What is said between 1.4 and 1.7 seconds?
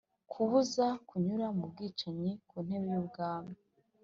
mu